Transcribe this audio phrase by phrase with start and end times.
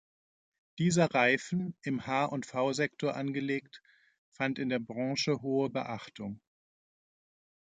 [0.79, 3.83] Dieser Reifen, im H- und V-Sektor angelegt,
[4.31, 6.41] fand in der Branche hohe Beachtung.